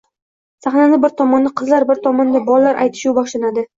Saxnani 0.65 0.97
bir 1.03 1.13
tomonida 1.21 1.53
qizlar 1.61 1.85
bir 1.93 2.01
tomonida 2.07 2.43
bollar 2.49 2.81
aytishuv 2.87 3.15
boshlanadi 3.19 3.67